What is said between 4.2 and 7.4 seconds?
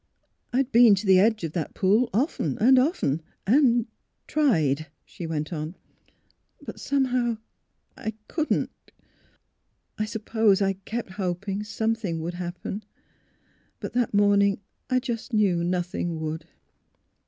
tried," she went on;" but some how